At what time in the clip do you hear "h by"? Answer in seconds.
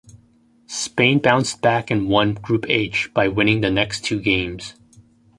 2.67-3.27